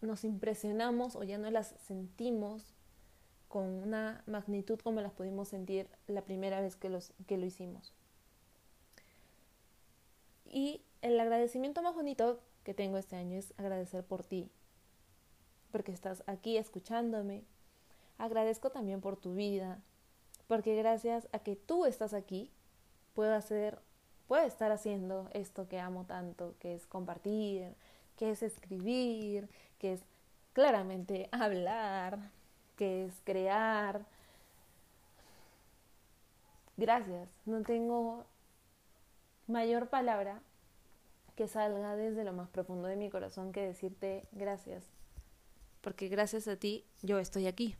nos 0.00 0.24
impresionamos 0.24 1.16
o 1.16 1.22
ya 1.22 1.38
no 1.38 1.50
las 1.50 1.74
sentimos 1.86 2.74
con 3.48 3.66
una 3.66 4.24
magnitud 4.26 4.78
como 4.80 5.00
las 5.00 5.12
pudimos 5.12 5.48
sentir 5.48 5.88
la 6.06 6.22
primera 6.22 6.60
vez 6.60 6.76
que, 6.76 6.88
los, 6.88 7.12
que 7.26 7.38
lo 7.38 7.46
hicimos. 7.46 7.94
Y 10.56 10.80
el 11.02 11.20
agradecimiento 11.20 11.82
más 11.82 11.94
bonito 11.94 12.40
que 12.64 12.72
tengo 12.72 12.96
este 12.96 13.14
año 13.14 13.38
es 13.38 13.52
agradecer 13.58 14.02
por 14.02 14.24
ti, 14.24 14.50
porque 15.70 15.92
estás 15.92 16.24
aquí 16.26 16.56
escuchándome. 16.56 17.44
Agradezco 18.16 18.70
también 18.70 19.02
por 19.02 19.18
tu 19.18 19.34
vida, 19.34 19.82
porque 20.48 20.74
gracias 20.74 21.28
a 21.32 21.40
que 21.40 21.56
tú 21.56 21.84
estás 21.84 22.14
aquí, 22.14 22.50
puedo 23.12 23.34
hacer, 23.34 23.82
puedo 24.28 24.46
estar 24.46 24.72
haciendo 24.72 25.28
esto 25.34 25.68
que 25.68 25.78
amo 25.78 26.06
tanto, 26.06 26.54
que 26.58 26.74
es 26.74 26.86
compartir, 26.86 27.74
que 28.16 28.30
es 28.30 28.42
escribir, 28.42 29.50
que 29.78 29.92
es 29.92 30.00
claramente 30.54 31.28
hablar, 31.32 32.30
que 32.76 33.04
es 33.04 33.12
crear. 33.24 34.06
Gracias, 36.78 37.28
no 37.44 37.60
tengo 37.60 38.24
mayor 39.46 39.90
palabra 39.90 40.40
que 41.36 41.46
salga 41.46 41.94
desde 41.94 42.24
lo 42.24 42.32
más 42.32 42.48
profundo 42.48 42.88
de 42.88 42.96
mi 42.96 43.10
corazón 43.10 43.52
que 43.52 43.60
decirte 43.60 44.26
gracias, 44.32 44.84
porque 45.82 46.08
gracias 46.08 46.48
a 46.48 46.56
ti 46.56 46.84
yo 47.02 47.18
estoy 47.18 47.46
aquí. 47.46 47.76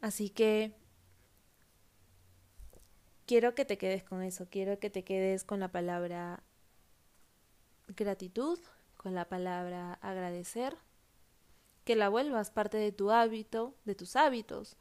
Así 0.00 0.30
que 0.30 0.72
quiero 3.26 3.54
que 3.54 3.64
te 3.64 3.78
quedes 3.78 4.02
con 4.02 4.22
eso, 4.22 4.48
quiero 4.50 4.78
que 4.80 4.90
te 4.90 5.04
quedes 5.04 5.44
con 5.44 5.60
la 5.60 5.68
palabra 5.68 6.42
gratitud, 7.88 8.58
con 8.96 9.14
la 9.14 9.28
palabra 9.28 9.94
agradecer, 10.00 10.76
que 11.84 11.94
la 11.94 12.08
vuelvas 12.08 12.50
parte 12.50 12.78
de 12.78 12.90
tu 12.90 13.10
hábito, 13.10 13.74
de 13.84 13.94
tus 13.94 14.16
hábitos, 14.16 14.76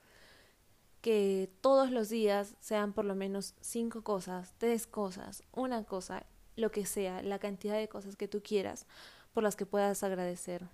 que 1.02 1.52
todos 1.62 1.92
los 1.92 2.10
días 2.10 2.56
sean 2.60 2.94
por 2.94 3.06
lo 3.06 3.16
menos 3.16 3.56
cinco 3.60 4.04
cosas, 4.04 4.54
tres 4.58 4.88
cosas, 4.88 5.44
una 5.52 5.84
cosa, 5.84 6.26
lo 6.56 6.72
que 6.72 6.86
sea, 6.86 7.24
la 7.24 7.40
cantidad 7.40 7.76
de 7.76 7.90
cosas 7.90 8.16
que 8.16 8.28
tú 8.28 8.42
quieras 8.44 8.86
por 9.34 9.44
las 9.44 9.56
que 9.56 9.66
puedas 9.66 10.04
agradecer. 10.04 10.68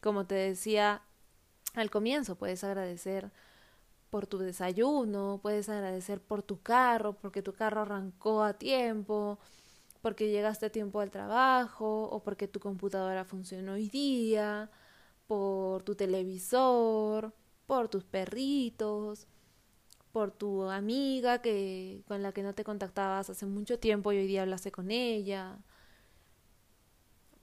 Como 0.00 0.26
te 0.26 0.34
decía 0.34 1.02
al 1.74 1.90
comienzo, 1.90 2.36
puedes 2.36 2.64
agradecer 2.64 3.30
por 4.10 4.26
tu 4.26 4.38
desayuno, 4.38 5.40
puedes 5.42 5.68
agradecer 5.68 6.20
por 6.20 6.42
tu 6.42 6.62
carro, 6.62 7.14
porque 7.14 7.42
tu 7.42 7.52
carro 7.52 7.82
arrancó 7.82 8.42
a 8.42 8.54
tiempo, 8.54 9.38
porque 10.00 10.30
llegaste 10.30 10.66
a 10.66 10.72
tiempo 10.72 11.00
al 11.00 11.10
trabajo 11.10 12.04
o 12.04 12.22
porque 12.22 12.48
tu 12.48 12.60
computadora 12.60 13.24
funcionó 13.24 13.72
hoy 13.72 13.88
día, 13.88 14.70
por 15.26 15.82
tu 15.82 15.94
televisor, 15.94 17.34
por 17.66 17.88
tus 17.88 18.04
perritos, 18.04 19.26
por 20.12 20.30
tu 20.32 20.64
amiga 20.70 21.40
que 21.42 22.02
con 22.08 22.22
la 22.22 22.32
que 22.32 22.42
no 22.42 22.54
te 22.54 22.64
contactabas 22.64 23.30
hace 23.30 23.46
mucho 23.46 23.78
tiempo 23.78 24.12
y 24.12 24.18
hoy 24.18 24.26
día 24.26 24.42
hablaste 24.42 24.72
con 24.72 24.90
ella, 24.90 25.58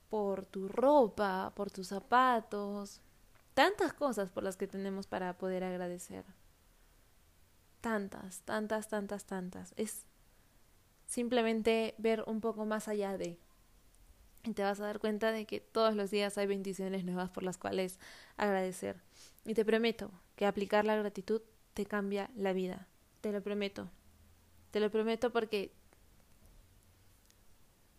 por 0.08 0.46
tu 0.46 0.68
ropa, 0.68 1.52
por 1.54 1.70
tus 1.70 1.88
zapatos, 1.88 3.00
tantas 3.54 3.92
cosas 3.92 4.30
por 4.30 4.42
las 4.42 4.56
que 4.56 4.66
tenemos 4.66 5.06
para 5.06 5.36
poder 5.38 5.64
agradecer 5.64 6.24
tantas, 7.86 8.40
tantas, 8.40 8.88
tantas, 8.88 9.26
tantas. 9.26 9.72
Es 9.76 10.06
simplemente 11.06 11.94
ver 11.98 12.24
un 12.26 12.40
poco 12.40 12.66
más 12.66 12.88
allá 12.88 13.16
de. 13.16 13.38
Y 14.42 14.54
te 14.54 14.64
vas 14.64 14.80
a 14.80 14.86
dar 14.86 14.98
cuenta 14.98 15.30
de 15.30 15.46
que 15.46 15.60
todos 15.60 15.94
los 15.94 16.10
días 16.10 16.36
hay 16.36 16.48
bendiciones 16.48 17.04
nuevas 17.04 17.30
por 17.30 17.44
las 17.44 17.58
cuales 17.58 18.00
agradecer. 18.36 19.00
Y 19.44 19.54
te 19.54 19.64
prometo 19.64 20.10
que 20.34 20.46
aplicar 20.46 20.84
la 20.84 20.96
gratitud 20.96 21.42
te 21.76 21.84
cambia 21.84 22.30
la 22.34 22.54
vida. 22.54 22.88
Te 23.20 23.30
lo 23.32 23.42
prometo. 23.42 23.90
Te 24.70 24.80
lo 24.80 24.90
prometo 24.90 25.30
porque 25.30 25.74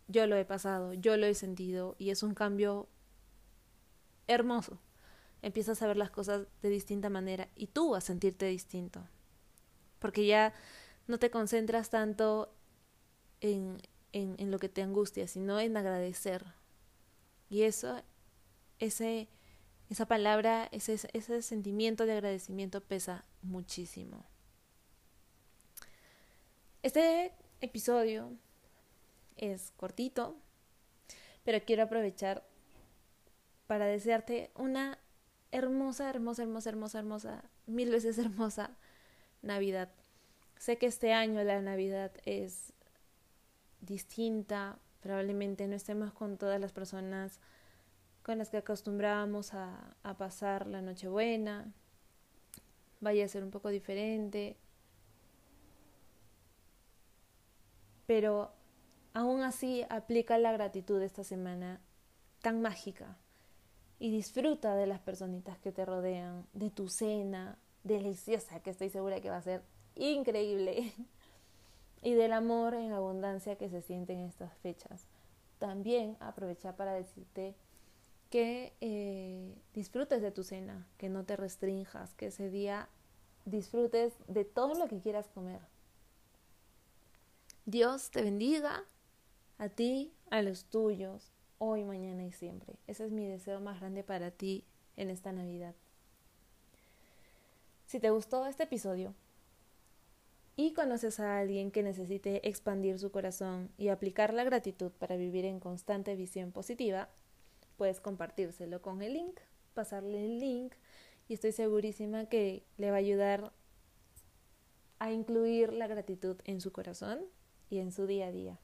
yo 0.08 0.26
lo 0.26 0.34
he 0.34 0.44
pasado, 0.44 0.94
yo 0.94 1.16
lo 1.16 1.26
he 1.26 1.34
sentido 1.34 1.94
y 1.96 2.10
es 2.10 2.24
un 2.24 2.34
cambio 2.34 2.88
hermoso. 4.26 4.80
Empiezas 5.42 5.80
a 5.80 5.86
ver 5.86 5.96
las 5.96 6.10
cosas 6.10 6.48
de 6.60 6.70
distinta 6.70 7.08
manera 7.08 7.48
y 7.54 7.68
tú 7.68 7.94
a 7.94 8.00
sentirte 8.00 8.46
distinto 8.46 9.06
porque 10.00 10.26
ya 10.26 10.52
no 11.06 11.20
te 11.20 11.30
concentras 11.30 11.88
tanto 11.88 12.52
en, 13.40 13.80
en, 14.10 14.34
en 14.38 14.50
lo 14.50 14.58
que 14.58 14.68
te 14.68 14.82
angustia, 14.82 15.28
sino 15.28 15.60
en 15.60 15.76
agradecer. 15.76 16.44
Y 17.48 17.62
eso, 17.62 18.02
ese, 18.80 19.28
esa 19.90 20.06
palabra, 20.06 20.68
ese, 20.72 20.94
ese 21.12 21.42
sentimiento 21.42 22.06
de 22.06 22.12
agradecimiento 22.12 22.82
pesa 22.82 23.24
muchísimo. 23.42 24.24
Este 26.82 27.32
episodio 27.60 28.30
es 29.36 29.72
cortito, 29.76 30.36
pero 31.44 31.64
quiero 31.64 31.84
aprovechar 31.84 32.44
para 33.66 33.86
desearte 33.86 34.50
una 34.54 34.98
hermosa, 35.50 36.10
hermosa, 36.10 36.42
hermosa, 36.42 36.70
hermosa, 36.70 36.98
hermosa, 36.98 37.44
mil 37.66 37.90
veces 37.90 38.18
hermosa 38.18 38.76
Navidad. 39.42 39.90
Sé 40.58 40.76
que 40.76 40.86
este 40.86 41.12
año 41.12 41.42
la 41.44 41.60
Navidad 41.62 42.12
es 42.24 42.72
distinta, 43.80 44.78
probablemente 45.00 45.66
no 45.68 45.76
estemos 45.76 46.12
con 46.12 46.36
todas 46.36 46.60
las 46.60 46.72
personas 46.72 47.38
con 48.28 48.36
las 48.36 48.50
que 48.50 48.58
acostumbrábamos 48.58 49.54
a, 49.54 49.96
pasar 50.18 50.66
la 50.66 50.82
Nochebuena, 50.82 51.72
vaya 53.00 53.24
a 53.24 53.28
ser 53.28 53.42
un 53.42 53.50
poco 53.50 53.70
diferente, 53.70 54.58
pero 58.06 58.52
aún 59.14 59.40
así 59.40 59.82
aplica 59.88 60.36
la 60.36 60.52
gratitud 60.52 61.00
esta 61.00 61.24
semana 61.24 61.80
tan 62.42 62.60
mágica. 62.60 63.16
Y 63.98 64.10
disfruta 64.10 64.74
de 64.74 64.86
las 64.86 65.00
personitas 65.00 65.58
que 65.60 65.72
te 65.72 65.86
rodean, 65.86 66.44
de 66.52 66.68
tu 66.68 66.90
cena, 66.90 67.56
deliciosa 67.82 68.60
que 68.60 68.68
estoy 68.68 68.90
segura 68.90 69.22
que 69.22 69.30
va 69.30 69.38
a 69.38 69.42
ser 69.42 69.62
increíble. 69.94 70.92
Y 72.02 72.12
del 72.12 72.32
amor 72.32 72.74
en 72.74 72.92
abundancia 72.92 73.56
que 73.56 73.70
se 73.70 73.80
siente 73.80 74.12
en 74.12 74.20
estas 74.20 74.54
fechas. 74.58 75.08
También 75.58 76.16
aprovechar 76.20 76.76
para 76.76 76.92
decirte 76.92 77.56
que 78.30 78.74
eh, 78.80 79.54
disfrutes 79.74 80.20
de 80.20 80.30
tu 80.30 80.44
cena, 80.44 80.86
que 80.98 81.08
no 81.08 81.24
te 81.24 81.36
restrinjas, 81.36 82.14
que 82.14 82.26
ese 82.26 82.50
día 82.50 82.88
disfrutes 83.44 84.14
de 84.26 84.44
todo 84.44 84.74
lo 84.74 84.88
que 84.88 85.00
quieras 85.00 85.28
comer. 85.28 85.60
Dios 87.64 88.10
te 88.10 88.22
bendiga 88.22 88.84
a 89.58 89.68
ti, 89.68 90.12
a 90.30 90.42
los 90.42 90.64
tuyos, 90.64 91.32
hoy, 91.58 91.84
mañana 91.84 92.24
y 92.24 92.32
siempre. 92.32 92.74
Ese 92.86 93.04
es 93.04 93.12
mi 93.12 93.26
deseo 93.26 93.60
más 93.60 93.80
grande 93.80 94.02
para 94.04 94.30
ti 94.30 94.64
en 94.96 95.10
esta 95.10 95.32
Navidad. 95.32 95.74
Si 97.86 98.00
te 98.00 98.10
gustó 98.10 98.46
este 98.46 98.64
episodio 98.64 99.14
y 100.56 100.72
conoces 100.72 101.20
a 101.20 101.38
alguien 101.38 101.70
que 101.70 101.82
necesite 101.82 102.46
expandir 102.48 102.98
su 102.98 103.10
corazón 103.10 103.70
y 103.78 103.88
aplicar 103.88 104.34
la 104.34 104.44
gratitud 104.44 104.90
para 104.92 105.16
vivir 105.16 105.44
en 105.44 105.60
constante 105.60 106.14
visión 106.16 106.52
positiva, 106.52 107.08
puedes 107.78 108.00
compartírselo 108.00 108.82
con 108.82 109.00
el 109.00 109.14
link, 109.14 109.40
pasarle 109.72 110.26
el 110.26 110.38
link 110.38 110.74
y 111.28 111.34
estoy 111.34 111.52
segurísima 111.52 112.26
que 112.26 112.64
le 112.76 112.90
va 112.90 112.96
a 112.96 113.00
ayudar 113.00 113.52
a 114.98 115.12
incluir 115.12 115.72
la 115.72 115.86
gratitud 115.86 116.36
en 116.44 116.60
su 116.60 116.72
corazón 116.72 117.20
y 117.70 117.78
en 117.78 117.92
su 117.92 118.06
día 118.06 118.26
a 118.26 118.32
día. 118.32 118.58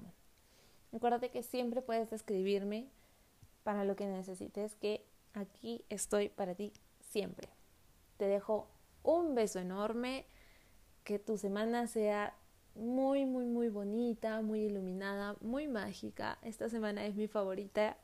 Recuerda 0.91 1.30
que 1.30 1.43
siempre 1.43 1.82
puedes 1.82 2.12
escribirme 2.12 2.89
para 3.63 3.86
lo 3.86 3.95
que 3.95 4.08
necesites, 4.08 4.76
que 4.76 5.06
aquí 5.34 5.86
estoy 5.89 6.28
para 6.30 6.56
ti 6.56 6.73
siempre. 7.00 7.57
Te 8.17 8.27
dejo 8.27 8.67
un 9.03 9.36
beso 9.36 9.60
enorme, 9.60 10.25
que 11.03 11.19
tu 11.19 11.38
semana 11.38 11.88
sea 11.88 12.36
muy, 12.75 13.25
muy, 13.25 13.45
muy 13.45 13.69
bonita, 13.69 14.41
muy 14.41 14.62
iluminada, 14.62 15.36
muy 15.41 15.67
mágica. 15.67 16.38
Esta 16.41 16.69
semana 16.69 17.06
es 17.06 17.15
mi 17.15 17.27
favorita 17.27 17.97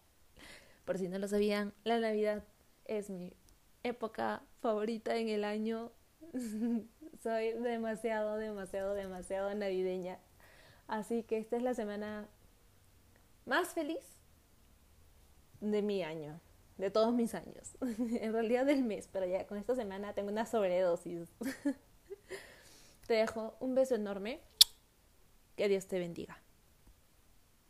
por 0.85 0.97
si 0.97 1.07
no 1.07 1.17
lo 1.17 1.27
sabían, 1.27 1.73
la 1.83 1.99
Navidad 1.99 2.43
es 2.85 3.09
mi 3.09 3.33
época 3.83 4.43
favorita 4.59 5.15
en 5.15 5.29
el 5.29 5.43
año. 5.43 5.91
Soy 7.23 7.53
demasiado, 7.53 8.37
demasiado, 8.37 8.93
demasiado 8.93 9.53
navideña. 9.55 10.19
Así 10.87 11.23
que 11.23 11.37
esta 11.37 11.55
es 11.55 11.63
la 11.63 11.73
semana 11.73 12.27
más 13.45 13.69
feliz 13.69 14.03
de 15.61 15.81
mi 15.81 16.03
año, 16.03 16.39
de 16.77 16.91
todos 16.91 17.13
mis 17.13 17.33
años. 17.35 17.77
en 17.81 18.33
realidad 18.33 18.65
del 18.65 18.83
mes, 18.83 19.09
pero 19.11 19.25
ya 19.25 19.45
con 19.47 19.57
esta 19.57 19.75
semana 19.75 20.13
tengo 20.13 20.29
una 20.29 20.45
sobredosis. 20.45 21.29
te 23.07 23.13
dejo 23.13 23.55
un 23.59 23.75
beso 23.75 23.95
enorme. 23.95 24.41
Que 25.55 25.67
Dios 25.67 25.85
te 25.85 25.99
bendiga. 25.99 26.42